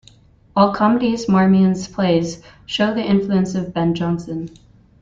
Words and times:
All 0.55 0.73
comedies, 0.73 1.29
Marmion's 1.29 1.87
plays 1.87 2.41
show 2.65 2.91
the 2.91 3.05
influence 3.07 3.53
of 3.53 3.71
Ben 3.71 3.93
Jonson. 3.93 4.49